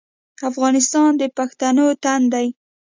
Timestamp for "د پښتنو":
1.17-1.87